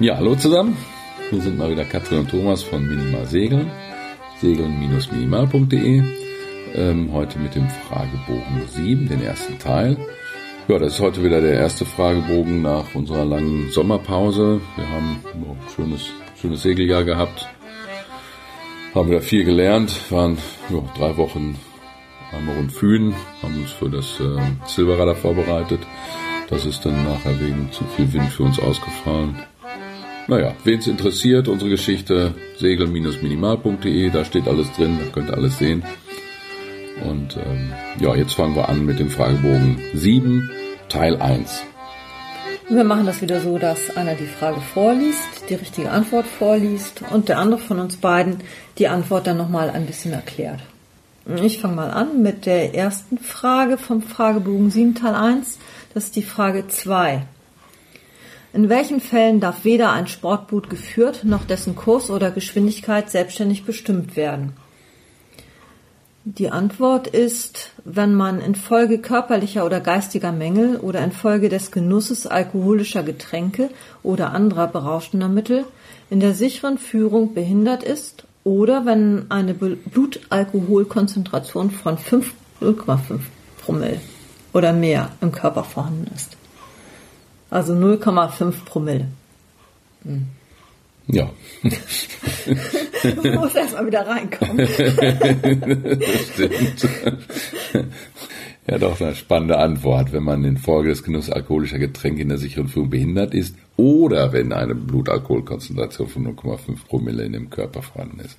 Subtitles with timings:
[0.00, 0.76] Ja, hallo zusammen.
[1.30, 3.70] Wir sind mal wieder Katrin und Thomas von Minimal Segeln,
[4.40, 6.02] segeln-minimal.de.
[6.74, 9.96] Ähm, heute mit dem Fragebogen 7, den ersten Teil.
[10.66, 14.60] Ja, das ist heute wieder der erste Fragebogen nach unserer langen Sommerpause.
[14.74, 17.46] Wir haben ein schönes, schönes Segeljahr gehabt,
[18.96, 20.38] haben wieder viel gelernt, waren
[20.70, 21.56] ja, drei Wochen
[22.32, 25.80] einmal rund Fühlen, haben uns für das äh, Silberradar vorbereitet.
[26.50, 29.38] Das ist dann nachher wegen zu viel Wind für uns ausgefallen.
[30.26, 35.58] Naja, wen es interessiert, unsere Geschichte segel-minimal.de, da steht alles drin, da könnt ihr alles
[35.58, 35.84] sehen.
[37.04, 40.50] Und ähm, ja, jetzt fangen wir an mit dem Fragebogen 7,
[40.88, 41.62] Teil 1.
[42.70, 47.28] Wir machen das wieder so, dass einer die Frage vorliest, die richtige Antwort vorliest und
[47.28, 48.38] der andere von uns beiden
[48.78, 50.60] die Antwort dann nochmal ein bisschen erklärt.
[51.42, 55.58] Ich fange mal an mit der ersten Frage vom Fragebogen 7 Teil 1.
[55.92, 57.26] Das ist die Frage 2.
[58.54, 64.14] In welchen Fällen darf weder ein Sportboot geführt noch dessen Kurs oder Geschwindigkeit selbstständig bestimmt
[64.14, 64.52] werden?
[66.24, 73.02] Die Antwort ist, wenn man infolge körperlicher oder geistiger Mängel oder infolge des Genusses alkoholischer
[73.02, 73.70] Getränke
[74.04, 75.64] oder anderer berauschender Mittel
[76.08, 83.18] in der sicheren Führung behindert ist oder wenn eine Blutalkoholkonzentration von 0,5
[83.60, 84.00] Promille
[84.52, 86.33] oder mehr im Körper vorhanden ist.
[87.54, 89.06] Also 0,5 Promille.
[90.02, 90.26] Hm.
[91.06, 91.30] Ja.
[91.62, 94.66] du musst erstmal wieder reinkommen.
[96.32, 96.88] Stimmt.
[98.66, 102.38] Ja, doch eine spannende Antwort, wenn man in Folge des Genusses alkoholischer Getränke in der
[102.38, 108.18] sicheren Führung behindert ist oder wenn eine Blutalkoholkonzentration von 0,5 Promille in dem Körper vorhanden
[108.18, 108.36] ist.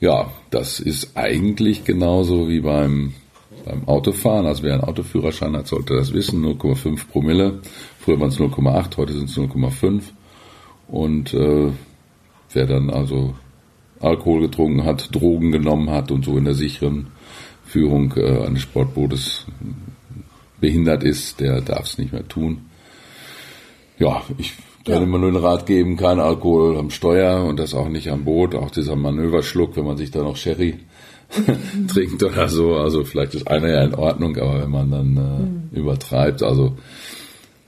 [0.00, 3.14] Ja, das ist eigentlich genauso wie beim
[3.64, 4.46] beim Autofahren.
[4.46, 6.44] Also wer einen Autoführerschein hat, sollte das wissen.
[6.44, 7.60] 0,5 Promille.
[7.98, 10.02] Früher waren es 0,8, heute sind es 0,5.
[10.88, 11.70] Und äh,
[12.52, 13.34] wer dann also
[14.00, 17.08] Alkohol getrunken hat, Drogen genommen hat und so in der sicheren
[17.64, 19.46] Führung äh, eines Sportbootes
[20.60, 22.66] behindert ist, der darf es nicht mehr tun.
[23.98, 24.54] Ja, ich
[24.84, 25.02] kann ja.
[25.02, 28.54] immer nur den Rat geben, kein Alkohol am Steuer und das auch nicht am Boot.
[28.54, 30.78] Auch dieser Manöverschluck, wenn man sich da noch Sherry
[31.88, 32.76] trinkt oder so.
[32.76, 35.70] Also vielleicht ist einer ja in Ordnung, aber wenn man dann äh, mhm.
[35.72, 36.76] übertreibt, also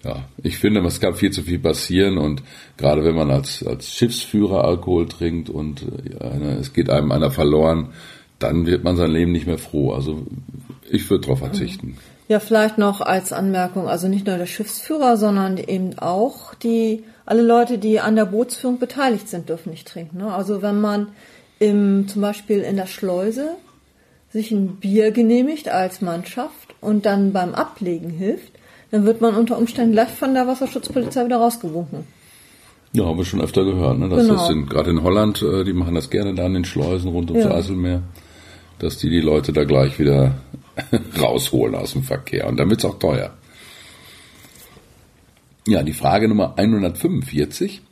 [0.05, 2.43] ja, ich finde, es kann viel zu viel passieren und
[2.77, 7.31] gerade wenn man als, als Schiffsführer Alkohol trinkt und äh, eine, es geht einem einer
[7.31, 7.91] verloren,
[8.39, 9.93] dann wird man sein Leben nicht mehr froh.
[9.93, 10.27] Also
[10.91, 11.97] ich würde darauf verzichten.
[12.29, 17.43] Ja, vielleicht noch als Anmerkung, also nicht nur der Schiffsführer, sondern eben auch die, alle
[17.43, 20.19] Leute, die an der Bootsführung beteiligt sind, dürfen nicht trinken.
[20.19, 20.35] Ne?
[20.35, 21.09] Also wenn man
[21.63, 23.57] im, zum Beispiel in der Schleuse
[24.33, 28.53] sich ein Bier genehmigt als Mannschaft und dann beim Ablegen hilft,
[28.91, 32.05] dann wird man unter Umständen gleich von der Wasserschutzpolizei wieder rausgewunken.
[32.93, 34.09] Ja, haben wir schon öfter gehört, ne?
[34.09, 34.35] dass genau.
[34.35, 37.31] das sind, gerade in Holland, äh, die machen das gerne da in den Schleusen rund
[37.31, 37.53] ums ja.
[37.53, 38.03] Eiselmeer,
[38.81, 40.35] dass die die Leute da gleich wieder
[41.21, 42.49] rausholen aus dem Verkehr.
[42.49, 43.33] Und dann wird's auch teuer.
[45.67, 47.83] Ja, die Frage Nummer 145.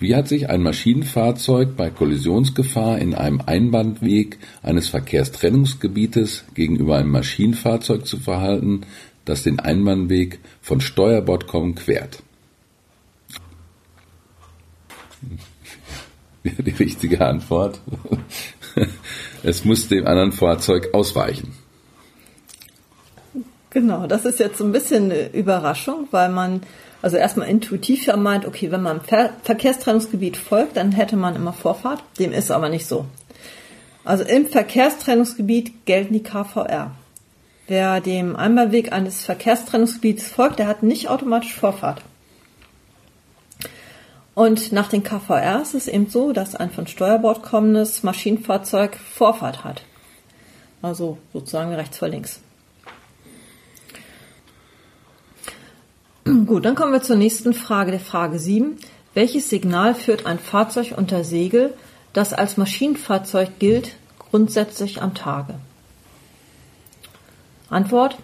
[0.00, 8.06] Wie hat sich ein Maschinenfahrzeug bei Kollisionsgefahr in einem Einbahnweg eines Verkehrstrennungsgebietes gegenüber einem Maschinenfahrzeug
[8.06, 8.82] zu verhalten,
[9.24, 12.22] das den Einbahnweg von Steuerbord quert?
[16.44, 17.80] Die richtige Antwort.
[19.42, 21.52] Es muss dem anderen Fahrzeug ausweichen.
[23.78, 26.62] Genau, das ist jetzt so ein bisschen eine Überraschung, weil man
[27.00, 31.52] also erstmal intuitiv ja meint, okay, wenn man Ver Verkehrstrennungsgebiet folgt, dann hätte man immer
[31.52, 32.02] Vorfahrt.
[32.18, 33.04] Dem ist aber nicht so.
[34.04, 36.90] Also im Verkehrstrennungsgebiet gelten die KVR.
[37.68, 42.02] Wer dem Einbahnweg eines Verkehrstrennungsgebiets folgt, der hat nicht automatisch Vorfahrt.
[44.34, 49.62] Und nach den KVR ist es eben so, dass ein von Steuerbord kommendes Maschinenfahrzeug Vorfahrt
[49.62, 49.82] hat.
[50.82, 52.40] Also sozusagen rechts vor links.
[56.46, 58.76] Gut, dann kommen wir zur nächsten Frage, der Frage 7.
[59.14, 61.72] Welches Signal führt ein Fahrzeug unter Segel,
[62.12, 65.54] das als Maschinenfahrzeug gilt, grundsätzlich am Tage?
[67.70, 68.18] Antwort: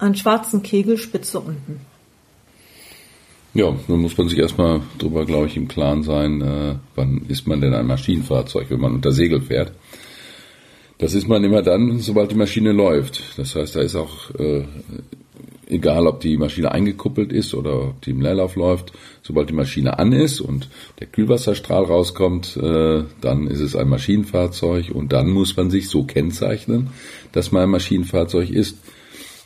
[0.00, 1.80] Einen schwarzen Kegel spitze unten.
[3.54, 7.46] Ja, nun muss man sich erstmal darüber, glaube ich, im Klaren sein, äh, wann ist
[7.46, 9.72] man denn ein Maschinenfahrzeug, wenn man unter Segel fährt.
[10.98, 13.38] Das ist man immer dann, sobald die Maschine läuft.
[13.38, 14.64] Das heißt, da ist auch äh,
[15.68, 18.92] egal ob die Maschine eingekuppelt ist oder ob die im Leerlauf läuft,
[19.22, 20.68] sobald die Maschine an ist und
[21.00, 26.04] der Kühlwasserstrahl rauskommt, äh, dann ist es ein Maschinenfahrzeug und dann muss man sich so
[26.04, 26.90] kennzeichnen,
[27.32, 28.78] dass man ein Maschinenfahrzeug ist.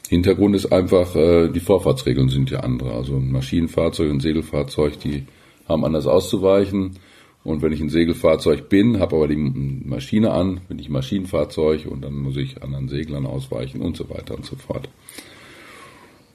[0.09, 2.93] Hintergrund ist einfach, äh, die Vorfahrtsregeln sind ja andere.
[2.93, 5.25] Also ein Maschinenfahrzeug und ein Segelfahrzeug, die
[5.69, 6.99] haben anders auszuweichen.
[7.43, 12.03] Und wenn ich ein Segelfahrzeug bin, habe aber die Maschine an, bin ich Maschinenfahrzeug und
[12.03, 14.89] dann muss ich anderen Seglern ausweichen und so weiter und so fort.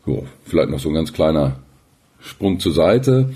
[0.06, 1.60] Jo, vielleicht noch so ein ganz kleiner
[2.20, 3.34] Sprung zur Seite.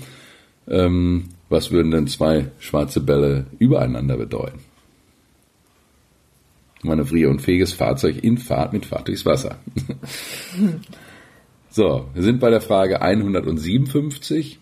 [0.68, 4.60] Ähm, was würden denn zwei schwarze Bälle übereinander bedeuten?
[6.82, 9.58] manövrierunfähiges Fahrzeug in Fahrt mit Fahrt durchs Wasser.
[11.70, 14.58] so, wir sind bei der Frage 157.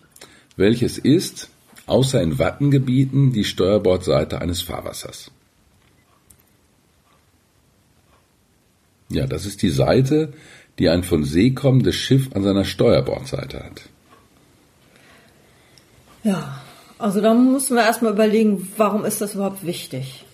[0.57, 1.49] Welches ist,
[1.85, 5.31] außer in Wattengebieten, die Steuerbordseite eines Fahrwassers?
[9.09, 10.33] Ja, das ist die Seite,
[10.79, 13.81] die ein von See kommendes Schiff an seiner Steuerbordseite hat.
[16.23, 16.61] Ja,
[16.97, 20.25] also da müssen wir erstmal überlegen, warum ist das überhaupt wichtig?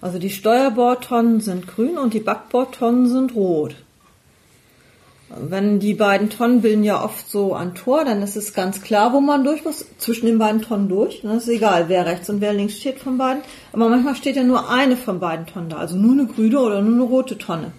[0.00, 3.76] Also die Steuerbordtonnen sind grün und die Backbordtonnen sind rot.
[5.36, 9.12] Wenn die beiden Tonnen bilden ja oft so ein Tor, dann ist es ganz klar,
[9.12, 11.22] wo man durch muss, zwischen den beiden Tonnen durch.
[11.22, 13.42] Dann ist egal, wer rechts und wer links steht von beiden.
[13.72, 16.82] Aber manchmal steht ja nur eine von beiden Tonnen da, also nur eine grüne oder
[16.82, 17.72] nur eine rote Tonne.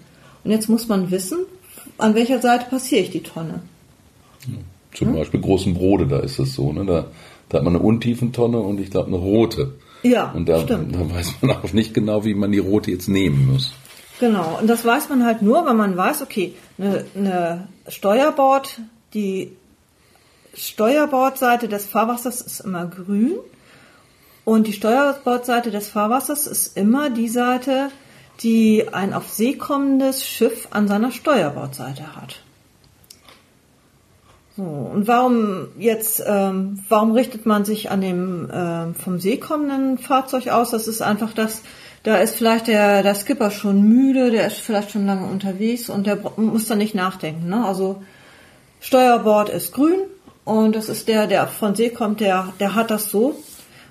[0.44, 1.38] Und jetzt muss man wissen,
[1.98, 3.60] an welcher Seite passiere ich die Tonne.
[4.94, 5.16] Zum hm?
[5.16, 6.84] Beispiel großen Brode, da ist es so, ne?
[6.84, 7.06] Da,
[7.48, 9.74] da hat man eine Untiefentonne und ich glaube eine rote.
[10.02, 10.94] Ja, und da, stimmt.
[10.94, 13.72] da weiß man auch nicht genau, wie man die rote jetzt nehmen muss.
[14.18, 18.80] Genau, und das weiß man halt nur, wenn man weiß, okay, eine, eine Steuerbord,
[19.12, 19.52] die
[20.54, 23.34] Steuerbordseite des Fahrwassers ist immer grün
[24.44, 27.90] und die Steuerbordseite des Fahrwassers ist immer die Seite,
[28.40, 32.40] die ein auf See kommendes Schiff an seiner Steuerbordseite hat.
[34.56, 39.98] So, und warum jetzt, ähm, warum richtet man sich an dem ähm, vom See kommenden
[39.98, 40.70] Fahrzeug aus?
[40.70, 41.62] Das ist einfach das,
[42.04, 46.06] da ist vielleicht der, der Skipper schon müde, der ist vielleicht schon lange unterwegs und
[46.06, 47.50] der muss dann nicht nachdenken.
[47.50, 47.66] Ne?
[47.66, 48.02] Also
[48.80, 50.00] Steuerbord ist grün
[50.46, 53.36] und das ist der, der von See kommt, der, der hat das so.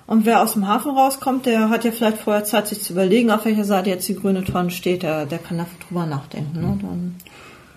[0.06, 3.30] Und wer aus dem Hafen rauskommt, der hat ja vielleicht vorher Zeit, sich zu überlegen,
[3.30, 5.02] auf welcher Seite jetzt die grüne Tonne steht.
[5.02, 6.60] Der, der kann da drüber nachdenken.
[6.60, 6.78] Ne?
[6.80, 7.16] Dann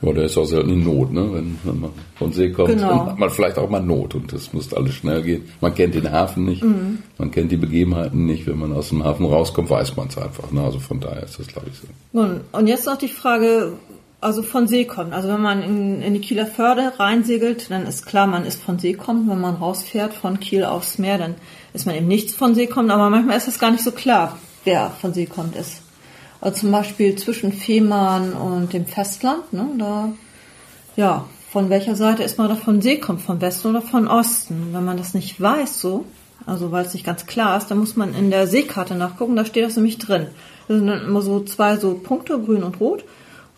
[0.02, 1.28] ja, der ist auch selten in Not, ne?
[1.34, 2.88] Wenn, wenn man von See kommt, genau.
[2.88, 5.44] dann hat man vielleicht auch mal Not und das muss alles schnell gehen.
[5.60, 7.00] Man kennt den Hafen nicht, mhm.
[7.18, 8.48] man kennt die Begebenheiten nicht.
[8.48, 10.52] Wenn man aus dem Hafen rauskommt, weiß man es einfach.
[10.52, 10.64] Ne?
[10.64, 12.40] Also von daher ist das, glaube ich, so.
[12.58, 13.74] Und jetzt noch die Frage,
[14.22, 15.14] also von See kommen.
[15.14, 18.80] Also wenn man in, in die Kieler Förde reinsegelt, dann ist klar, man ist von
[18.80, 19.30] See kommen.
[19.30, 21.36] Wenn man rausfährt von Kiel aufs Meer, dann
[21.74, 22.92] ist man eben nichts von See kommen.
[22.92, 25.82] Aber manchmal ist es gar nicht so klar, wer von See kommt ist.
[26.42, 30.14] Also zum Beispiel zwischen Fehmarn und dem Festland, ne, da,
[30.96, 34.70] ja, von welcher Seite ist man da von See kommt, vom Westen oder von Osten.
[34.72, 36.06] Wenn man das nicht weiß so,
[36.46, 39.46] also weil es nicht ganz klar ist, dann muss man in der Seekarte nachgucken, da
[39.46, 40.28] steht das nämlich drin.
[40.68, 43.04] Das sind dann immer so zwei so Punkte, grün und rot.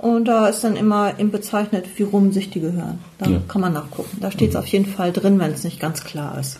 [0.01, 2.97] Und da ist dann immer eben bezeichnet, wie rum sich die gehören.
[3.19, 3.39] Da ja.
[3.47, 4.17] kann man nachgucken.
[4.19, 6.59] Da steht es auf jeden Fall drin, wenn es nicht ganz klar ist.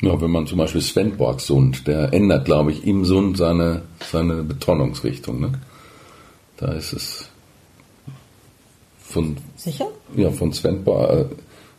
[0.00, 4.42] Ja, wenn man zum Beispiel Svendborg Sund, der ändert, glaube ich, im Sund seine, seine
[4.42, 5.38] Betonungsrichtung.
[5.38, 5.52] Ne?
[6.56, 7.28] Da ist es
[8.98, 9.36] von.
[9.56, 9.88] Sicher?
[10.16, 11.24] Ja, von Svendborg, äh,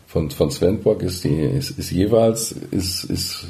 [0.06, 3.48] von, von Svendborg ist die, ist, ist jeweils, ist, ist,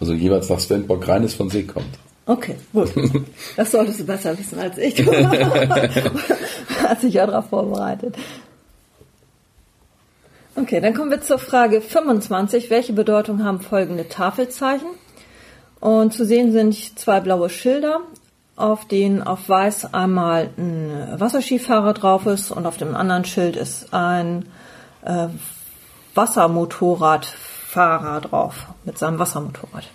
[0.00, 1.98] also jeweils nach Svendborg rein ist von See kommt.
[2.26, 2.92] Okay, gut.
[3.56, 5.04] Das solltest du besser wissen als ich.
[6.82, 8.16] Hat sich ja darauf vorbereitet.
[10.54, 12.70] Okay, dann kommen wir zur Frage 25.
[12.70, 14.88] Welche Bedeutung haben folgende Tafelzeichen?
[15.80, 18.00] Und zu sehen sind zwei blaue Schilder,
[18.54, 23.92] auf denen auf weiß einmal ein Wasserskifahrer drauf ist und auf dem anderen Schild ist
[23.92, 24.46] ein
[25.04, 25.26] äh,
[26.14, 29.88] Wassermotorradfahrer drauf mit seinem Wassermotorrad.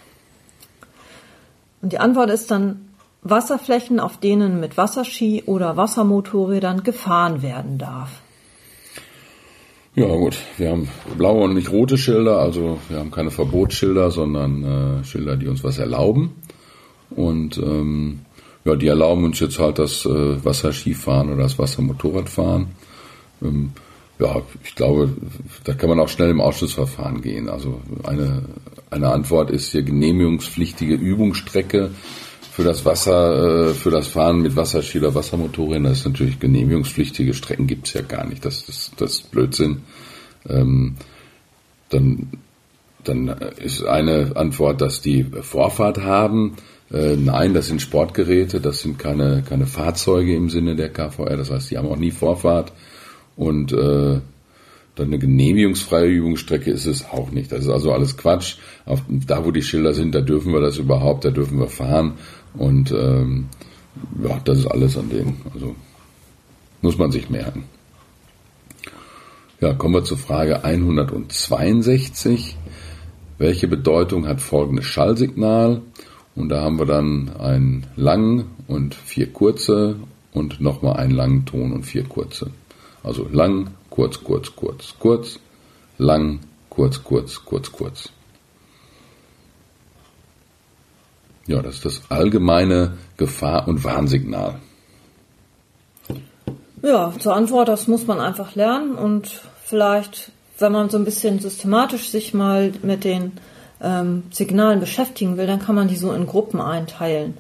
[1.82, 2.88] Und die Antwort ist dann
[3.22, 8.22] Wasserflächen, auf denen mit Wasserski oder Wassermotorrädern gefahren werden darf.
[9.96, 14.64] Ja gut, wir haben blaue und nicht rote Schilder, also wir haben keine Verbotsschilder, sondern
[15.00, 16.36] äh, Schilder, die uns was erlauben.
[17.10, 18.20] Und ähm,
[18.64, 22.68] ja, die erlauben uns jetzt halt das äh, Wasserskifahren oder das Wassermotorradfahren.
[23.42, 23.72] Ähm,
[24.20, 25.14] ja, ich glaube,
[25.64, 27.50] da kann man auch schnell im Ausschussverfahren gehen.
[27.50, 28.44] Also eine,
[28.90, 31.92] eine Antwort ist hier genehmigungspflichtige Übungsstrecke
[32.58, 37.36] für das Wasser, äh, für das Fahren mit Wasserski oder Wassermotorrädern, das ist natürlich genehmigungspflichtige
[37.36, 38.44] Strecken gibt's ja gar nicht.
[38.44, 39.84] Das, das, das ist Blödsinn.
[40.50, 40.96] Ähm,
[41.90, 42.32] dann,
[43.04, 46.56] dann ist eine Antwort, dass die Vorfahrt haben.
[46.92, 51.52] Äh, nein, das sind Sportgeräte, das sind keine, keine Fahrzeuge im Sinne der KVR, das
[51.52, 52.74] heißt, die haben auch nie Vorfahrt.
[53.38, 54.20] Und äh,
[54.98, 57.52] dann eine genehmigungsfreie Übungsstrecke ist es auch nicht.
[57.52, 58.58] Das ist also alles Quatsch.
[58.86, 62.14] Auf, da, wo die Schilder sind, da dürfen wir das überhaupt, da dürfen wir fahren.
[62.56, 63.46] Und ähm,
[64.24, 65.38] ja, das ist alles an dem.
[65.54, 65.76] Also
[66.82, 67.66] Muss man sich merken.
[69.62, 72.58] Ja, kommen wir zur Frage 162.
[73.38, 75.82] Welche Bedeutung hat folgendes Schallsignal?
[76.36, 79.96] Und da haben wir dann einen langen und vier kurze
[80.34, 82.52] und nochmal einen langen Ton und vier kurze.
[83.08, 85.40] Also lang, kurz, kurz, kurz, kurz,
[85.98, 88.10] lang, kurz, kurz, kurz, kurz.
[91.46, 94.56] Ja, das ist das allgemeine Gefahr- und Warnsignal.
[96.84, 101.40] Ja, zur Antwort, das muss man einfach lernen und vielleicht, wenn man so ein bisschen
[101.40, 103.32] systematisch sich mal mit den
[103.82, 107.38] ähm, Signalen beschäftigen will, dann kann man die so in Gruppen einteilen.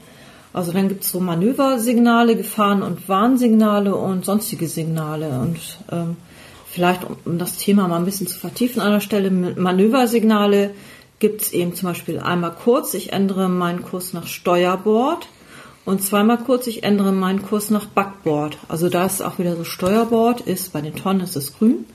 [0.57, 5.39] Also dann gibt es so Manöversignale, Gefahren- und Warnsignale und sonstige Signale.
[5.39, 5.59] Und
[5.91, 6.17] ähm,
[6.65, 10.71] vielleicht, um das Thema mal ein bisschen zu vertiefen an der Stelle, Manöversignale
[11.19, 15.27] gibt es eben zum Beispiel einmal kurz, ich ändere meinen Kurs nach Steuerbord
[15.85, 18.57] und zweimal kurz, ich ändere meinen Kurs nach Backbord.
[18.67, 21.85] Also da ist auch wieder so Steuerbord, ist bei den Tonnen ist es grün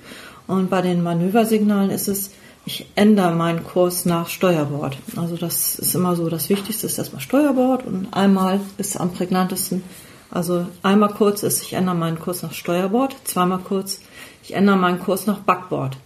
[0.46, 2.30] und bei den Manöversignalen ist es,
[2.64, 4.96] ich ändere meinen Kurs nach Steuerbord.
[5.16, 9.82] Also das ist immer so, das Wichtigste ist erstmal Steuerbord und einmal ist am prägnantesten,
[10.30, 14.00] also einmal kurz ist, ich ändere meinen Kurs nach Steuerbord, zweimal kurz,
[14.42, 15.98] ich ändere meinen Kurs nach Backbord.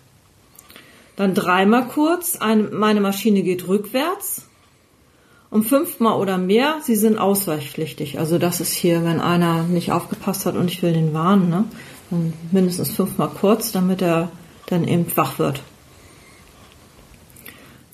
[1.15, 4.43] Dann dreimal kurz, eine, meine Maschine geht rückwärts.
[5.49, 8.19] Um fünfmal oder mehr, sie sind ausweichpflichtig.
[8.19, 11.65] Also das ist hier, wenn einer nicht aufgepasst hat und ich will den warnen, ne?
[12.11, 14.31] dann mindestens fünfmal kurz, damit er
[14.67, 15.63] dann eben wach wird.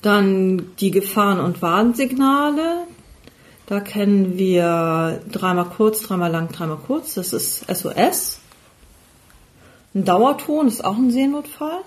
[0.03, 2.85] Dann die Gefahren- und Warnsignale.
[3.65, 7.15] Da kennen wir dreimal kurz, dreimal lang, dreimal kurz.
[7.15, 8.39] Das ist SOS.
[9.95, 11.79] Ein Dauerton ist auch ein Seenotfall.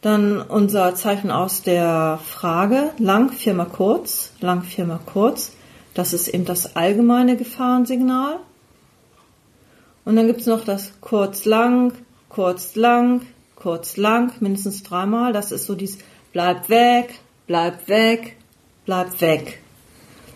[0.00, 5.52] Dann unser Zeichen aus der Frage, lang, viermal kurz, lang, viermal kurz.
[5.92, 8.38] Das ist eben das allgemeine Gefahrensignal.
[10.04, 11.92] Und dann gibt es noch das kurz, lang,
[12.28, 13.22] kurz, lang,
[13.56, 15.32] kurz, lang, mindestens dreimal.
[15.32, 15.98] Das ist so dieses
[16.36, 17.14] bleib weg,
[17.46, 18.36] bleib weg,
[18.84, 19.58] bleib weg.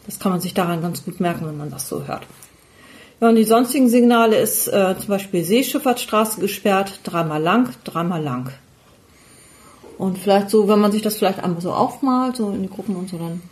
[0.07, 2.23] Das kann man sich daran ganz gut merken, wenn man das so hört.
[3.21, 8.51] Ja, und die sonstigen Signale ist äh, zum Beispiel Seeschifffahrtsstraße gesperrt, dreimal lang, dreimal lang.
[9.99, 12.97] Und vielleicht so, wenn man sich das vielleicht einmal so aufmalt, so in die Gruppen
[12.97, 13.43] und so, dann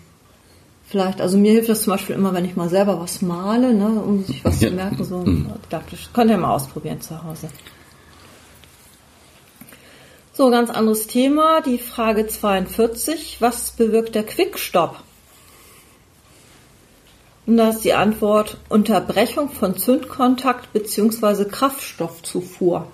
[0.86, 3.88] vielleicht, also mir hilft das zum Beispiel immer, wenn ich mal selber was male, ne,
[3.88, 4.70] um sich was ja.
[4.70, 5.50] zu merken, so mhm.
[5.66, 6.08] didaktisch.
[6.14, 7.50] Könnt ihr mal ausprobieren zu Hause.
[10.38, 13.38] So, ganz anderes Thema, die Frage 42.
[13.40, 15.00] Was bewirkt der Quickstop?
[17.44, 21.46] Und da ist die Antwort Unterbrechung von Zündkontakt bzw.
[21.46, 22.86] Kraftstoffzufuhr.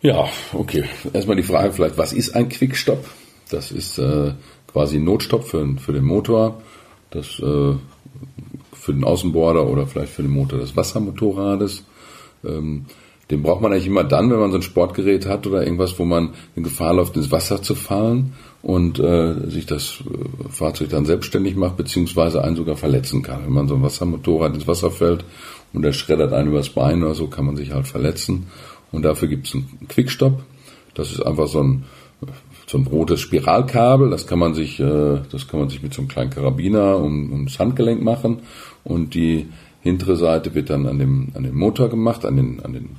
[0.00, 0.84] Ja, okay.
[1.12, 3.04] Erstmal die Frage vielleicht, was ist ein Quickstop?
[3.50, 4.34] Das ist äh,
[4.70, 6.62] quasi ein Notstopp für, für den Motor,
[7.10, 7.74] das äh,
[8.72, 11.82] für den Außenborder oder vielleicht für den Motor des Wassermotorrades.
[12.44, 12.86] Ähm,
[13.30, 16.04] den braucht man eigentlich immer dann, wenn man so ein Sportgerät hat oder irgendwas, wo
[16.04, 18.32] man in Gefahr läuft, ins Wasser zu fallen
[18.62, 23.44] und äh, sich das äh, Fahrzeug dann selbstständig macht, beziehungsweise einen sogar verletzen kann.
[23.44, 25.24] Wenn man so ein Wassermotorrad ins Wasser fällt
[25.72, 28.46] und der schreddert einen übers Bein oder so, kann man sich halt verletzen.
[28.92, 30.42] Und dafür gibt es einen Quickstop.
[30.94, 31.84] Das ist einfach so ein,
[32.66, 34.08] so ein rotes Spiralkabel.
[34.08, 37.30] Das kann man sich, äh, das kann man sich mit so einem kleinen Karabiner um,
[37.30, 38.40] ums Handgelenk machen.
[38.84, 39.46] Und die
[39.82, 42.90] hintere Seite wird dann an dem, an den Motor gemacht, an den, an den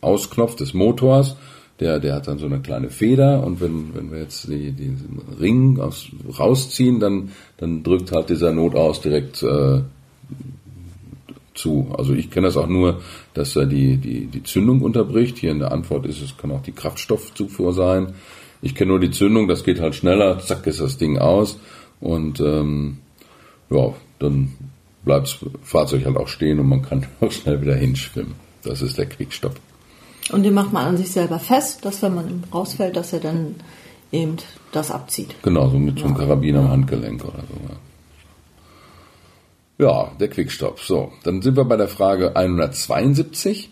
[0.00, 1.36] Ausknopf des Motors.
[1.80, 5.20] Der, der hat dann so eine kleine Feder und wenn, wenn wir jetzt die, diesen
[5.40, 9.82] Ring aus, rausziehen, dann, dann drückt halt dieser Notaus direkt äh,
[11.54, 11.94] zu.
[11.96, 13.00] Also ich kenne das auch nur,
[13.34, 15.38] dass er die, die, die Zündung unterbricht.
[15.38, 18.14] Hier in der Antwort ist es, kann auch die Kraftstoffzufuhr sein.
[18.60, 21.60] Ich kenne nur die Zündung, das geht halt schneller, zack ist das Ding aus
[22.00, 22.98] und ähm,
[23.70, 24.52] ja, dann
[25.04, 28.34] bleibt das Fahrzeug halt auch stehen und man kann auch schnell wieder hinschwimmen.
[28.62, 29.54] Das ist der Quickstopp.
[30.30, 33.56] Und den macht man an sich selber fest, dass wenn man rausfällt, dass er dann
[34.12, 34.36] eben
[34.72, 35.34] das abzieht.
[35.42, 37.54] Genau, so mit so einem Karabiner am Handgelenk oder so.
[39.78, 40.10] Ja.
[40.18, 40.80] Der Quickstop.
[40.80, 43.70] So, dann sind wir bei der Frage 172.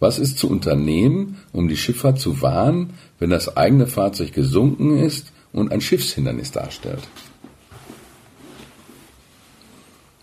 [0.00, 5.32] Was ist zu unternehmen, um die Schifffahrt zu warnen, wenn das eigene Fahrzeug gesunken ist
[5.52, 7.06] und ein Schiffshindernis darstellt?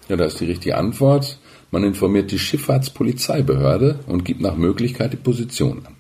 [0.10, 1.40] Ja, da ist die richtige Antwort.
[1.72, 5.96] Man informiert die Schifffahrtspolizeibehörde und gibt nach Möglichkeit die Position an.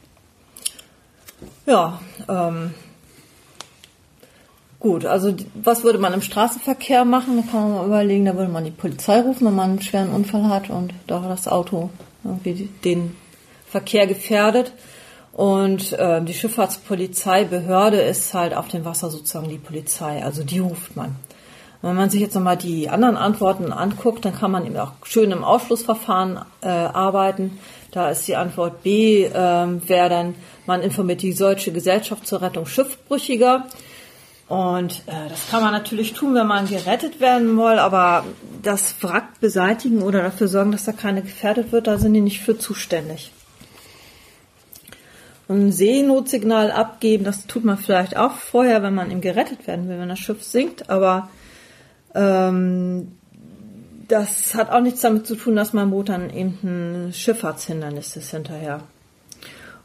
[1.65, 2.71] Ja, ähm,
[4.79, 7.35] Gut, also was würde man im Straßenverkehr machen?
[7.35, 10.09] Da kann man mal überlegen, da würde man die Polizei rufen, wenn man einen schweren
[10.09, 11.89] Unfall hat und da das Auto
[12.23, 13.15] irgendwie den
[13.67, 14.71] Verkehr gefährdet.
[15.33, 20.95] Und äh, die Schifffahrtspolizeibehörde ist halt auf dem Wasser sozusagen die Polizei, also die ruft
[20.95, 21.17] man.
[21.81, 25.31] Wenn man sich jetzt nochmal die anderen Antworten anguckt, dann kann man eben auch schön
[25.31, 27.57] im Ausschlussverfahren äh, arbeiten.
[27.91, 32.65] Da ist die Antwort B, äh, wäre dann, man informiert die Deutsche Gesellschaft zur Rettung
[32.65, 33.65] Schiffbrüchiger.
[34.49, 38.25] Und äh, das kann man natürlich tun, wenn man gerettet werden will, aber
[38.61, 42.41] das Wrack beseitigen oder dafür sorgen, dass da keine gefährdet wird, da sind die nicht
[42.41, 43.31] für zuständig.
[45.47, 49.87] Und ein Seenotsignal abgeben, das tut man vielleicht auch vorher, wenn man ihm gerettet werden
[49.87, 51.29] will, wenn das Schiff sinkt, aber
[52.15, 53.11] ähm,
[54.07, 58.31] das hat auch nichts damit zu tun, dass mein Boot dann eben ein Schifffahrtshindernis ist
[58.31, 58.81] hinterher.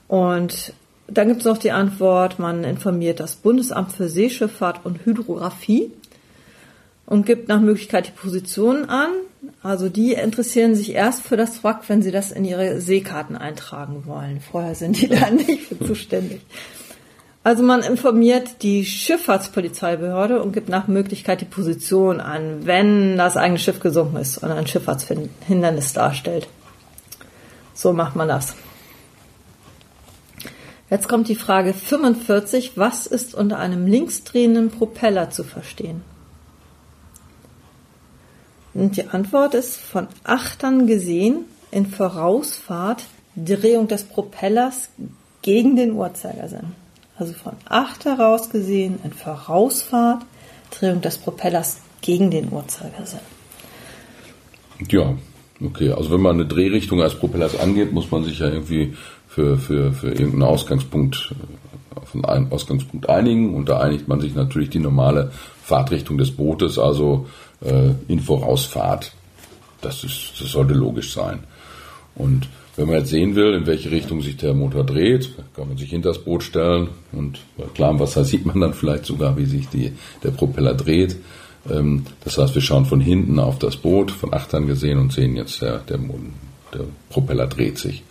[0.09, 0.73] Und
[1.07, 5.93] dann gibt es noch die Antwort, man informiert das Bundesamt für Seeschifffahrt und Hydrographie
[7.07, 9.11] und gibt nach Möglichkeit die Positionen an.
[9.62, 14.04] Also die interessieren sich erst für das Wrack, wenn sie das in ihre Seekarten eintragen
[14.07, 14.40] wollen.
[14.40, 16.40] Vorher sind die da nicht für zuständig.
[17.45, 23.59] Also man informiert die Schifffahrtspolizeibehörde und gibt nach Möglichkeit die Position an, wenn das eigene
[23.59, 26.49] Schiff gesunken ist und ein Schifffahrtshindernis darstellt.
[27.75, 28.57] So macht man das.
[30.89, 32.79] Jetzt kommt die Frage 45.
[32.79, 36.01] Was ist unter einem linksdrehenden Propeller zu verstehen?
[38.73, 43.05] Und die Antwort ist von Achtern gesehen in Vorausfahrt
[43.37, 44.89] Drehung des Propellers
[45.43, 46.84] gegen den Uhrzeigersinn
[47.16, 50.23] also von 8 heraus gesehen in Vorausfahrt,
[50.71, 53.21] Drehung des Propellers gegen den Uhrzeigersinn.
[54.88, 55.14] Ja,
[55.64, 55.92] okay.
[55.92, 58.94] Also wenn man eine Drehrichtung als Propellers angeht, muss man sich ja irgendwie
[59.28, 64.35] für, für, für irgendeinen Ausgangspunkt äh, auf einen Ausgangspunkt einigen und da einigt man sich
[64.35, 65.30] natürlich die normale
[65.62, 67.26] Fahrtrichtung des Bootes, also
[67.61, 69.12] äh, in Vorausfahrt.
[69.80, 71.40] Das, ist, das sollte logisch sein.
[72.14, 75.76] Und wenn man jetzt sehen will, in welche Richtung sich der Motor dreht, kann man
[75.76, 79.45] sich hinter das Boot stellen und bei klarem Wasser sieht man dann vielleicht sogar, wie
[79.45, 81.16] sich die, der Propeller dreht.
[81.71, 85.37] Ähm, das heißt, wir schauen von hinten auf das Boot, von Achtern gesehen und sehen
[85.37, 85.99] jetzt, der, der,
[86.73, 88.02] der Propeller dreht sich.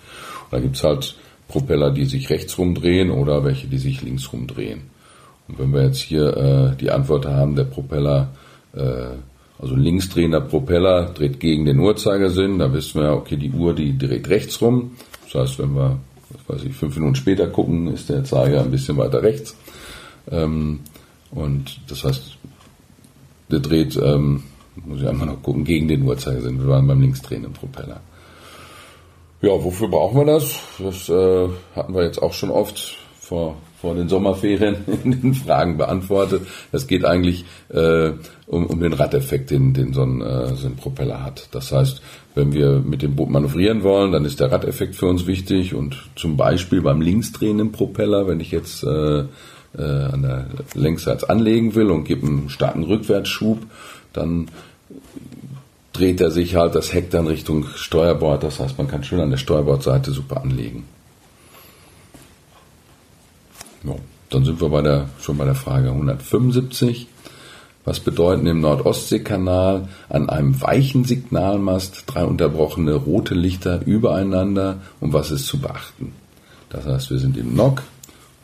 [0.46, 1.16] Und da gibt's halt
[1.48, 4.82] Propeller, die sich rechts rumdrehen oder welche, die sich links rumdrehen.
[5.48, 8.30] Und wenn wir jetzt hier äh, die Antwort haben, der Propeller
[8.74, 9.18] äh,
[9.60, 12.60] also linksdrehender Propeller dreht gegen den Uhrzeigersinn.
[12.60, 14.92] Da wissen wir, okay, die Uhr, die dreht rechts rum.
[15.26, 18.72] Das heißt, wenn wir, was weiß ich, fünf Minuten später gucken, ist der Zeiger ein
[18.72, 19.56] bisschen weiter rechts.
[20.30, 20.80] Ähm,
[21.32, 22.38] und das heißt,
[23.52, 24.44] der dreht, ähm,
[24.76, 26.60] muss ich einmal noch gucken, gegen den Uhrzeigersinn.
[26.60, 28.02] Wir waren beim linksdrehenden Propeller.
[29.42, 30.60] Ja, wofür brauchen wir das?
[30.80, 32.98] Das äh, hatten wir jetzt auch schon oft
[33.34, 36.44] vor vor den Sommerferien in den Fragen beantwortet.
[36.72, 38.12] Es geht eigentlich äh,
[38.48, 41.50] um, um den Radeffekt, den, den so, ein, äh, so ein Propeller hat.
[41.52, 42.02] Das heißt,
[42.34, 45.98] wenn wir mit dem Boot manövrieren wollen, dann ist der Radeffekt für uns wichtig und
[46.16, 49.26] zum Beispiel beim linksdrehenden Propeller, wenn ich jetzt äh, äh,
[49.78, 53.58] an der Längsseite anlegen will und gebe einen starken Rückwärtsschub,
[54.14, 54.48] dann
[55.92, 58.44] dreht er sich halt das Heck dann Richtung Steuerbord.
[58.44, 60.86] Das heißt, man kann schön an der Steuerbordseite super anlegen.
[63.84, 63.96] Ja,
[64.30, 67.08] dann sind wir bei der, schon bei der Frage 175.
[67.86, 75.32] Was bedeuten im Nordostseekanal an einem weichen Signalmast drei unterbrochene rote Lichter übereinander und was
[75.32, 76.14] ist zu beachten?
[76.70, 77.84] Das heißt, wir sind im NOC,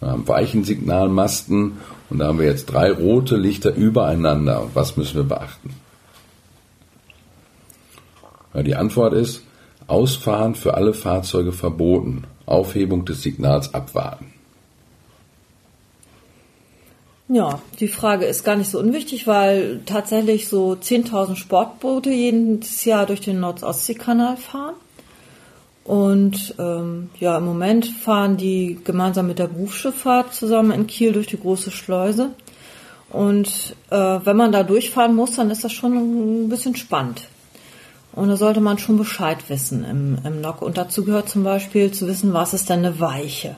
[0.01, 1.77] haben weichen Signalmasten
[2.09, 4.67] und da haben wir jetzt drei rote Lichter übereinander.
[4.73, 5.73] Was müssen wir beachten?
[8.53, 9.43] Ja, die Antwort ist,
[9.87, 14.33] Ausfahren für alle Fahrzeuge verboten, Aufhebung des Signals abwarten.
[17.31, 23.05] Ja, die Frage ist gar nicht so unwichtig, weil tatsächlich so 10.000 Sportboote jedes Jahr
[23.05, 24.73] durch den Nord-Ostsee-Kanal fahren.
[25.83, 31.27] Und ähm, ja, im Moment fahren die gemeinsam mit der Berufsschifffahrt zusammen in Kiel durch
[31.27, 32.31] die große Schleuse.
[33.11, 37.27] Und äh, wenn man da durchfahren muss, dann ist das schon ein bisschen spannend.
[38.11, 40.63] Und da sollte man schon Bescheid wissen im, im NOC.
[40.63, 43.55] Und dazu gehört zum Beispiel zu wissen, was ist denn eine Weiche.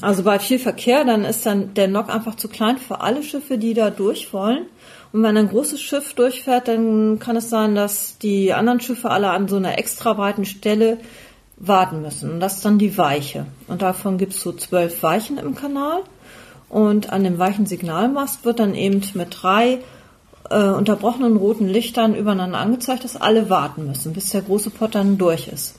[0.00, 3.58] Also bei viel Verkehr, dann ist dann der Nock einfach zu klein für alle Schiffe,
[3.58, 4.66] die da durch wollen.
[5.12, 9.30] Und wenn ein großes Schiff durchfährt, dann kann es sein, dass die anderen Schiffe alle
[9.30, 10.98] an so einer extra breiten Stelle
[11.56, 12.30] warten müssen.
[12.30, 13.46] Und das ist dann die Weiche.
[13.66, 16.02] Und davon gibt es so zwölf Weichen im Kanal.
[16.68, 19.78] Und an dem weichen Signalmast wird dann eben mit drei
[20.50, 25.18] äh, unterbrochenen roten Lichtern übereinander angezeigt, dass alle warten müssen, bis der große Pott dann
[25.18, 25.74] durch ist.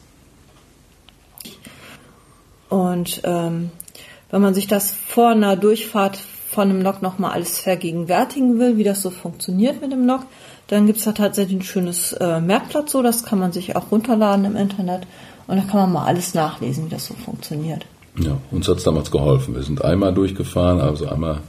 [2.69, 3.71] Und ähm,
[4.31, 6.17] wenn man sich das vor einer Durchfahrt
[6.49, 10.21] von einem Lok nochmal alles vergegenwärtigen will, wie das so funktioniert mit dem Lok,
[10.67, 14.45] dann gibt's da tatsächlich ein schönes äh, Merkblatt so, das kann man sich auch runterladen
[14.45, 15.07] im Internet
[15.47, 17.85] und da kann man mal alles nachlesen, wie das so funktioniert.
[18.19, 19.55] Ja, uns hat's damals geholfen.
[19.55, 21.41] Wir sind einmal durchgefahren, also einmal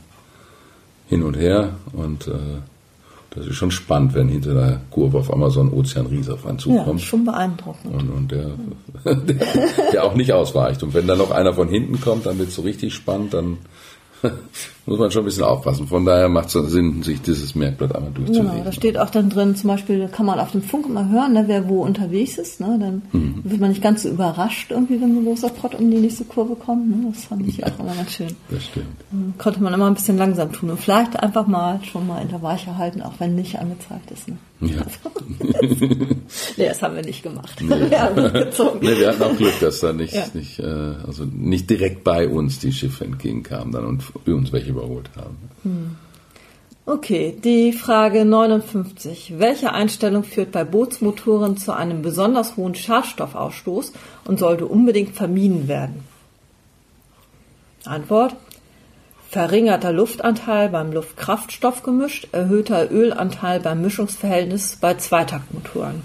[1.08, 2.32] hin und her und äh,
[3.30, 6.58] das ist schon spannend, wenn hinter der Kurve auf einmal so ein Ozeanriese auf einen
[6.58, 7.00] zukommt.
[7.00, 7.94] Ja, schon beeindruckend.
[7.94, 8.50] Und, und der,
[9.04, 9.46] der,
[9.92, 10.82] der auch nicht ausweicht.
[10.82, 13.58] Und wenn dann noch einer von hinten kommt, dann wird es so richtig spannend, dann
[14.86, 15.86] muss man schon ein bisschen aufpassen.
[15.86, 18.50] Von daher macht es Sinn, sich dieses Merkblatt einmal durchzulegen.
[18.50, 21.34] Genau, da steht auch dann drin, zum Beispiel kann man auf dem Funk immer hören,
[21.34, 22.60] ne, wer wo unterwegs ist.
[22.60, 23.40] Ne, dann mhm.
[23.44, 26.56] wird man nicht ganz so überrascht, irgendwie, wenn ein großer Pott um die nächste Kurve
[26.56, 26.88] kommt.
[26.88, 28.34] Ne, das fand ich ja, auch immer ganz schön.
[28.50, 28.86] Das stimmt.
[29.10, 32.28] Dann konnte man immer ein bisschen langsam tun und vielleicht einfach mal schon mal in
[32.28, 34.28] der Weiche halten, auch wenn nicht angezeigt ist.
[34.28, 34.36] Ne?
[34.60, 34.84] Ja.
[36.56, 37.56] nee, das haben wir nicht gemacht.
[37.60, 37.68] Nee.
[37.90, 38.14] Wir, haben
[38.80, 40.24] nee, wir hatten auch Glück, dass da nicht, ja.
[40.34, 45.10] nicht, äh, also nicht direkt bei uns die Schiffe entgegenkamen dann und uns welche überholt
[45.16, 45.36] haben.
[45.62, 45.96] Hm.
[46.86, 49.34] Okay, die Frage 59.
[49.38, 53.92] Welche Einstellung führt bei Bootsmotoren zu einem besonders hohen Schadstoffausstoß
[54.24, 56.02] und sollte unbedingt vermieden werden?
[57.84, 58.34] Antwort.
[59.28, 66.02] Verringerter Luftanteil beim Luftkraftstoffgemisch, erhöhter Ölanteil beim Mischungsverhältnis bei Zweitaktmotoren.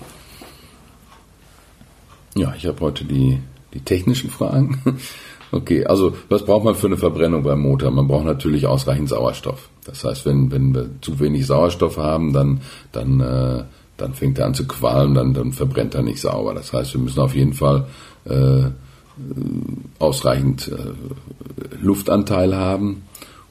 [2.36, 3.40] Ja, ich habe heute die,
[3.74, 5.00] die technischen Fragen.
[5.52, 7.92] Okay, also was braucht man für eine Verbrennung beim Motor?
[7.92, 9.70] Man braucht natürlich ausreichend Sauerstoff.
[9.86, 13.64] Das heißt, wenn, wenn wir zu wenig Sauerstoff haben, dann, dann, äh,
[13.98, 16.54] dann fängt er an zu qualmen, dann, dann verbrennt er nicht sauber.
[16.54, 17.86] Das heißt, wir müssen auf jeden Fall
[18.26, 18.64] äh,
[20.00, 23.04] ausreichend äh, Luftanteil haben.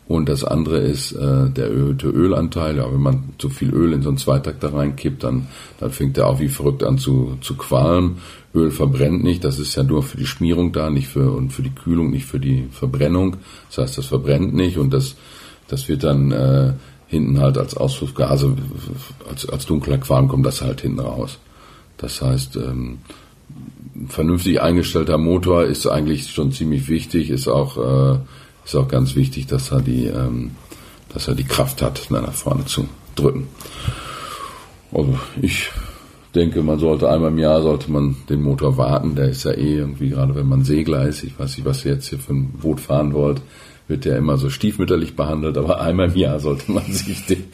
[0.06, 2.76] Und das andere ist äh, der erhöhte Ölanteil.
[2.76, 5.46] Ja, wenn man zu viel Öl in so einen Zweitakter reinkippt, dann,
[5.80, 8.18] dann fängt er auch wie verrückt an zu, zu qualmen.
[8.54, 11.62] Öl verbrennt nicht, das ist ja nur für die Schmierung da, nicht für und für
[11.62, 13.36] die Kühlung, nicht für die Verbrennung.
[13.68, 15.16] Das heißt, das verbrennt nicht und das,
[15.68, 16.74] das wird dann äh,
[17.06, 18.54] hinten halt als Auspuffgase,
[19.28, 21.38] als, als dunkler Qualm kommt das halt hinten raus.
[21.96, 22.98] Das heißt, ähm,
[23.96, 28.18] ein vernünftig eingestellter Motor ist eigentlich schon ziemlich wichtig, ist auch, äh,
[28.64, 30.52] ist auch ganz wichtig, dass er die, ähm,
[31.12, 33.48] dass er die Kraft hat, nach vorne zu drücken.
[34.92, 35.70] Also ich
[36.34, 39.14] denke, man sollte einmal im Jahr sollte man den Motor warten.
[39.14, 42.08] Der ist ja eh irgendwie, gerade wenn man Seegleis, ich weiß nicht, was ihr jetzt
[42.08, 43.40] hier für ein Boot fahren wollt,
[43.86, 47.44] wird der immer so stiefmütterlich behandelt, aber einmal im Jahr sollte man sich den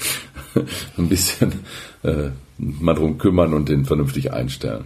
[0.97, 1.53] ein bisschen
[2.03, 4.85] äh, mal drum kümmern und den vernünftig einstellen.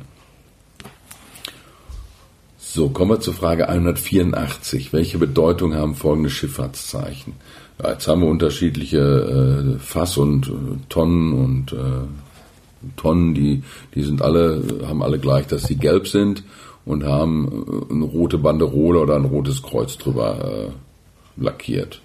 [2.74, 4.92] So, kommen wir zur Frage 184.
[4.92, 7.34] Welche Bedeutung haben folgende Schifffahrtszeichen?
[7.80, 10.52] Ja, jetzt haben wir unterschiedliche äh, Fass- und äh,
[10.88, 13.62] Tonnen und äh, Tonnen, die,
[13.94, 16.42] die sind alle, haben alle gleich, dass sie gelb sind
[16.84, 17.46] und haben
[17.88, 22.00] äh, eine rote Banderole oder ein rotes Kreuz drüber äh, lackiert.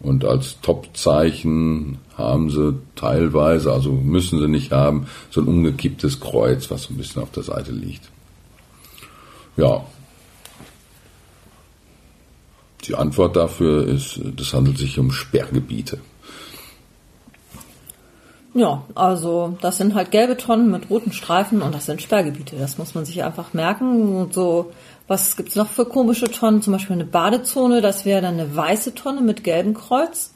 [0.00, 6.68] Und als Topzeichen haben sie teilweise, also müssen sie nicht haben, so ein umgekipptes Kreuz,
[6.68, 8.10] was so ein bisschen auf der Seite liegt.
[9.56, 9.84] Ja.
[12.84, 15.98] Die Antwort dafür ist, das handelt sich um Sperrgebiete.
[18.52, 22.56] Ja, also das sind halt gelbe Tonnen mit roten Streifen und das sind Sperrgebiete.
[22.56, 24.16] Das muss man sich einfach merken.
[24.16, 24.72] Und so,
[25.06, 26.62] was gibt's noch für komische Tonnen?
[26.62, 30.32] Zum Beispiel eine Badezone, das wäre dann eine weiße Tonne mit gelbem Kreuz.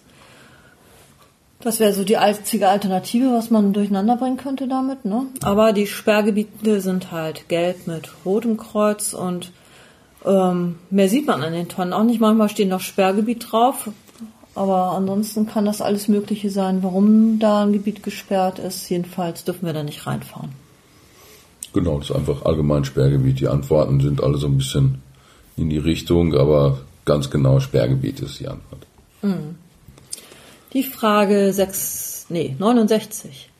[1.61, 5.04] Das wäre so die einzige Alternative, was man durcheinander bringen könnte damit.
[5.04, 5.26] Ne?
[5.42, 9.50] Aber die Sperrgebiete sind halt gelb mit rotem Kreuz und
[10.24, 12.20] ähm, mehr sieht man an den Tonnen auch nicht.
[12.20, 13.90] Manchmal stehen noch Sperrgebiet drauf,
[14.54, 18.88] aber ansonsten kann das alles Mögliche sein, warum da ein Gebiet gesperrt ist.
[18.88, 20.52] Jedenfalls dürfen wir da nicht reinfahren.
[21.72, 23.40] Genau, das ist einfach allgemein Sperrgebiet.
[23.40, 25.02] Die Antworten sind alle so ein bisschen
[25.56, 28.87] in die Richtung, aber ganz genau Sperrgebiet ist die Antwort.
[29.20, 29.56] Hm.
[30.72, 33.50] Die Frage 6, nee, 69.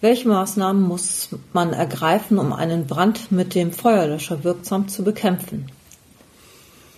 [0.00, 5.66] Welche Maßnahmen muss man ergreifen, um einen Brand mit dem Feuerlöscher wirksam zu bekämpfen?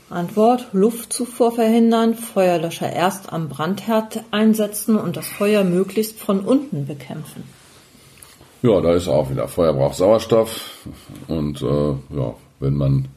[0.08, 7.42] Antwort: Luftzufuhr verhindern, Feuerlöscher erst am Brandherd einsetzen und das Feuer möglichst von unten bekämpfen.
[8.62, 9.48] Ja, da ist auch wieder.
[9.48, 10.86] Feuer braucht Sauerstoff
[11.28, 13.08] und äh, ja, wenn man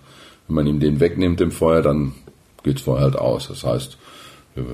[0.47, 2.13] wenn man ihm den wegnimmt, dem Feuer, dann
[2.63, 3.47] geht das Feuer halt aus.
[3.47, 3.97] Das heißt,
[4.55, 4.65] wir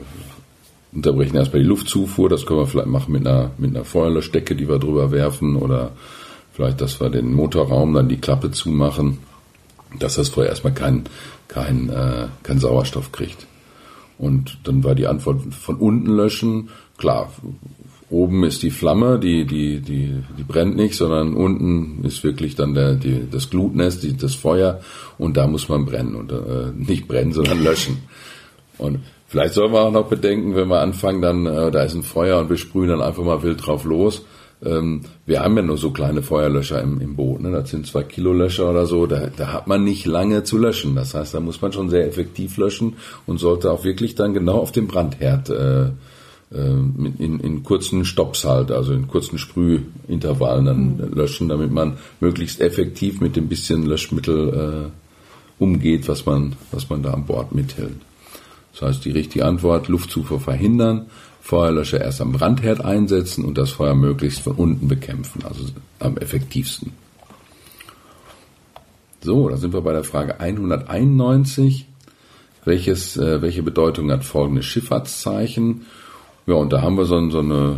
[0.93, 2.29] unterbrechen erstmal die Luftzufuhr.
[2.29, 5.91] Das können wir vielleicht machen mit einer mit einer Feuerlöschdecke, die wir drüber werfen oder
[6.53, 9.19] vielleicht, dass wir den Motorraum dann die Klappe zumachen,
[9.99, 11.03] dass das Feuer erstmal keinen
[11.47, 13.47] kein, äh, kein Sauerstoff kriegt.
[14.17, 16.69] Und dann war die Antwort von unten löschen.
[16.97, 17.31] Klar,
[18.09, 22.73] oben ist die Flamme, die, die, die, die brennt nicht, sondern unten ist wirklich dann
[22.73, 24.79] der, die, das Glutnest, die, das Feuer
[25.17, 27.97] und da muss man brennen und äh, nicht brennen, sondern löschen.
[28.77, 32.03] Und vielleicht soll man auch noch bedenken, wenn wir anfangen, dann äh, da ist ein
[32.03, 34.23] Feuer und wir sprühen dann einfach mal wild drauf los,
[34.61, 37.41] wir haben ja nur so kleine Feuerlöscher im, im Boot.
[37.41, 37.51] Ne?
[37.51, 39.05] Das sind zwei Kilo Löscher oder so.
[39.05, 40.95] Da, da hat man nicht lange zu löschen.
[40.95, 42.95] Das heißt, da muss man schon sehr effektiv löschen
[43.27, 45.89] und sollte auch wirklich dann genau auf dem Brandherd äh,
[46.51, 46.69] äh,
[47.19, 51.13] in, in kurzen Stops halt, also in kurzen Sprühintervallen dann mhm.
[51.13, 57.03] löschen, damit man möglichst effektiv mit dem bisschen Löschmittel äh, umgeht, was man, was man
[57.03, 57.97] da an Bord mithält.
[58.73, 61.07] Das heißt, die richtige Antwort, Luftzufuhr verhindern,
[61.45, 65.65] Feuerlöscher erst am Brandherd einsetzen und das Feuer möglichst von unten bekämpfen, also
[65.99, 66.91] am effektivsten.
[69.21, 71.85] So, da sind wir bei der Frage 191.
[72.63, 75.85] Welches, äh, welche Bedeutung hat folgendes Schifffahrtszeichen?
[76.47, 77.75] Ja, und da haben wir so, so eine,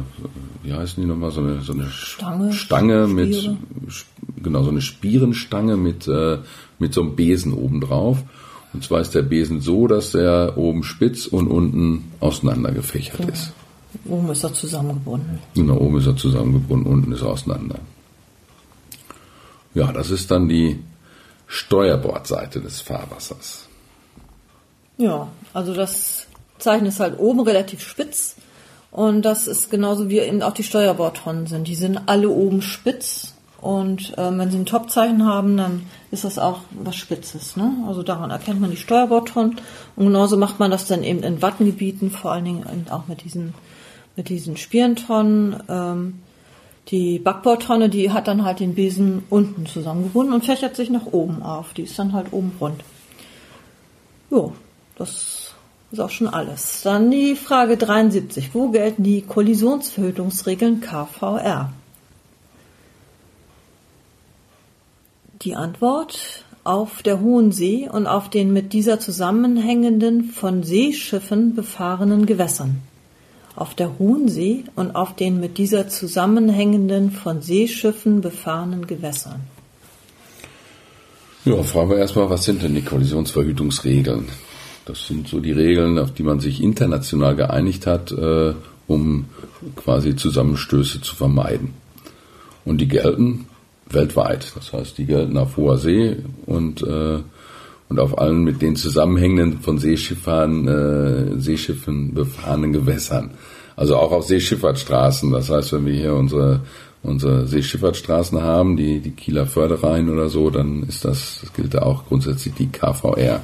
[0.63, 3.53] wie heißen die nochmal, so eine, so eine Stange, Stange mit,
[4.41, 6.37] genau, so eine Spierenstange mit, äh,
[6.79, 8.23] mit so einem Besen oben drauf.
[8.77, 13.29] Und zwar ist der Besen so, dass er oben spitz und unten auseinander gefächert ja.
[13.29, 13.51] ist.
[14.05, 15.39] Oben ist er zusammengebunden.
[15.55, 17.79] Genau, oben ist er zusammengebunden, unten ist er auseinander.
[19.73, 20.77] Ja, das ist dann die
[21.47, 23.67] Steuerbordseite des Fahrwassers.
[24.99, 26.27] Ja, also das
[26.59, 28.35] Zeichen ist halt oben relativ spitz
[28.91, 31.67] und das ist genauso wie eben auch die Steuerbordtonnen sind.
[31.67, 36.37] Die sind alle oben spitz und äh, wenn sie ein Topzeichen haben, dann ist das
[36.37, 37.57] auch was Spitzes.
[37.57, 37.73] Ne?
[37.87, 39.57] Also daran erkennt man die Steuerbordtonnen.
[39.95, 43.55] Und genauso macht man das dann eben in Wattengebieten, vor allen Dingen auch mit diesen,
[44.15, 45.63] mit diesen Spierentonnen.
[45.69, 46.19] Ähm,
[46.89, 51.41] die Backbordtonne, die hat dann halt den Besen unten zusammengebunden und fächert sich nach oben
[51.41, 51.73] auf.
[51.73, 52.83] Die ist dann halt oben rund.
[54.29, 54.53] Jo,
[54.95, 55.53] das
[55.91, 56.83] ist auch schon alles.
[56.83, 58.53] Dann die Frage 73.
[58.53, 61.73] Wo gelten die Kollisionsverhütungsregeln KVR?
[65.47, 72.25] Die Antwort auf der Hohen See und auf den mit dieser zusammenhängenden von Seeschiffen befahrenen
[72.25, 72.81] Gewässern.
[73.55, 79.39] Auf der Hohen See und auf den mit dieser zusammenhängenden von Seeschiffen befahrenen Gewässern.
[81.45, 84.27] Ja, fragen wir erstmal, was sind denn die Kollisionsverhütungsregeln?
[84.83, 88.53] Das sind so die Regeln, auf die man sich international geeinigt hat, äh,
[88.85, 89.29] um
[89.77, 91.73] quasi Zusammenstöße zu vermeiden.
[92.65, 93.45] Und die gelten
[93.89, 94.51] weltweit.
[94.55, 97.19] Das heißt, die gelten auf hoher See und, äh,
[97.89, 103.31] und auf allen mit den zusammenhängenden von Seeschiffern, äh, Seeschiffen befahrenen Gewässern.
[103.75, 105.31] Also auch auf Seeschifffahrtsstraßen.
[105.31, 106.61] Das heißt, wenn wir hier unsere,
[107.03, 111.83] unsere Seeschifffahrtsstraßen haben, die, die Kieler Förderrhein oder so, dann ist das, das gilt da
[111.83, 113.41] auch grundsätzlich die KVR.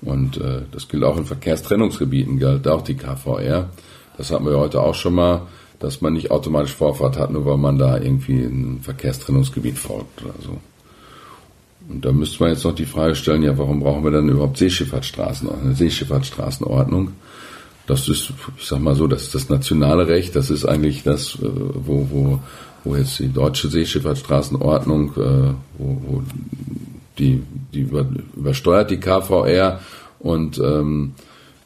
[0.00, 3.68] Und äh, das gilt auch in Verkehrstrennungsgebieten, gilt auch die KVR.
[4.16, 5.42] Das hatten wir heute auch schon mal
[5.82, 10.34] dass man nicht automatisch Vorfahrt hat, nur weil man da irgendwie ein Verkehrstrennungsgebiet folgt oder
[10.40, 10.58] so.
[11.88, 14.56] Und da müsste man jetzt noch die Frage stellen, ja, warum brauchen wir dann überhaupt
[14.56, 17.12] Seeschifffahrtsstraßen, eine Seeschifffahrtsstraßenordnung?
[17.86, 21.34] Das ist, ich sag mal so, das ist das nationale Recht, das ist eigentlich das,
[21.42, 22.38] äh, wo, wo,
[22.84, 26.22] wo jetzt die deutsche Seeschifffahrtsstraßenordnung, äh, wo, wo
[27.18, 27.42] die,
[27.74, 27.88] die
[28.36, 29.80] übersteuert die KVR
[30.20, 31.14] und ähm,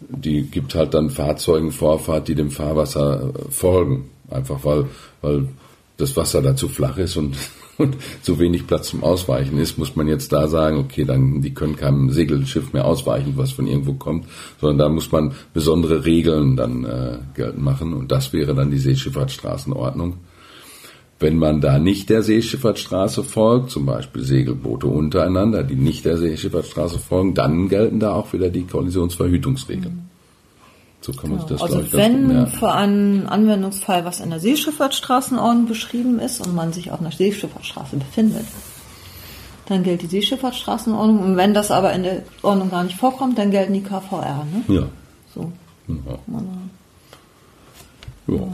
[0.01, 4.11] die gibt halt dann Fahrzeugen Vorfahrt, die dem Fahrwasser äh, folgen.
[4.31, 4.87] Einfach weil,
[5.23, 5.49] weil
[5.97, 7.37] das Wasser da zu flach ist und,
[7.79, 11.55] und zu wenig Platz zum Ausweichen ist, muss man jetzt da sagen, okay, dann, die
[11.55, 14.27] können keinem Segelschiff mehr ausweichen, was von irgendwo kommt,
[14.61, 18.79] sondern da muss man besondere Regeln dann äh, geltend machen und das wäre dann die
[18.79, 20.19] Seeschifffahrtsstraßenordnung.
[21.19, 26.99] Wenn man da nicht der Seeschifffahrtsstraße folgt, zum Beispiel Segelboote untereinander, die nicht der Seeschifffahrtsstraße
[26.99, 30.11] folgen, dann gelten da auch wieder die Kollisionsverhütungsregeln.
[31.01, 31.49] So kann man genau.
[31.49, 36.73] sich das Also wenn vor einem Anwendungsfall was in der Seeschifffahrtsstraßenordnung beschrieben ist und man
[36.73, 38.45] sich auf einer Seeschifffahrtsstraße befindet,
[39.67, 41.21] dann gilt die Seeschifffahrtsstraßenordnung.
[41.21, 44.45] Und wenn das aber in der Ordnung gar nicht vorkommt, dann gelten die KVR.
[44.53, 44.75] Ne?
[44.75, 44.89] Ja.
[45.35, 45.53] So.
[45.89, 45.95] Ja.
[48.35, 48.49] ja.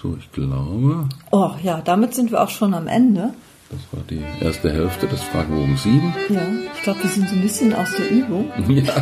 [0.00, 1.08] So, ich glaube.
[1.32, 3.34] Oh ja, damit sind wir auch schon am Ende.
[3.70, 6.14] Das war die erste Hälfte des Fragebogens 7.
[6.30, 6.40] Ja,
[6.74, 8.50] ich glaube, wir sind so ein bisschen aus der Übung.
[8.68, 8.94] Ja.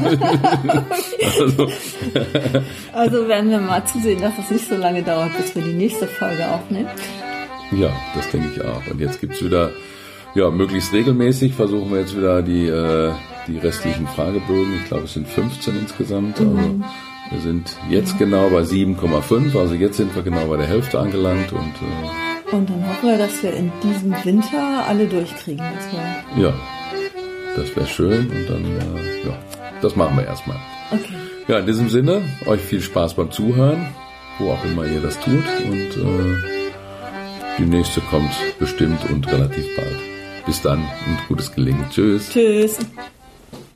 [1.40, 1.68] also.
[2.92, 6.06] also werden wir mal zusehen, dass es nicht so lange dauert, bis wir die nächste
[6.06, 6.88] Folge aufnehmen.
[7.72, 8.84] Ja, das denke ich auch.
[8.90, 9.70] Und jetzt gibt es wieder,
[10.34, 13.12] ja, möglichst regelmäßig versuchen wir jetzt wieder die, äh,
[13.46, 14.74] die restlichen Fragebögen.
[14.82, 16.40] Ich glaube, es sind 15 insgesamt.
[16.40, 16.84] Also mhm.
[17.30, 21.52] Wir sind jetzt genau bei 7,5, also jetzt sind wir genau bei der Hälfte angelangt
[21.52, 25.64] und äh, und dann hoffen wir, dass wir in diesem Winter alle durchkriegen.
[25.74, 26.54] Das ja,
[27.56, 29.38] das wäre schön und dann äh, ja,
[29.82, 30.58] das machen wir erstmal.
[30.92, 31.14] Okay.
[31.48, 33.88] Ja, in diesem Sinne euch viel Spaß beim Zuhören,
[34.38, 36.36] wo auch immer ihr das tut und äh,
[37.58, 39.96] die nächste kommt bestimmt und relativ bald.
[40.44, 41.84] Bis dann und gutes Gelingen.
[41.90, 42.30] Tschüss.
[42.30, 42.78] Tschüss.